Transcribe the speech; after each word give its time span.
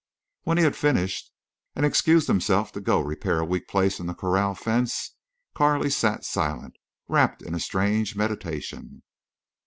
When 0.45 0.57
he 0.57 0.63
had 0.63 0.75
finished, 0.75 1.31
and 1.75 1.85
excused 1.85 2.25
himself 2.25 2.71
to 2.71 2.81
go 2.81 2.99
repair 2.99 3.37
a 3.37 3.45
weak 3.45 3.67
place 3.67 3.99
in 3.99 4.07
the 4.07 4.15
corral 4.15 4.55
fence, 4.55 5.15
Carley 5.53 5.91
sat 5.91 6.25
silent, 6.25 6.75
wrapped 7.07 7.43
in 7.43 7.59
strange 7.59 8.15
meditation. 8.15 9.03